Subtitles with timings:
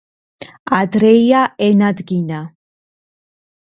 [0.77, 2.43] ადრეია ენადგინა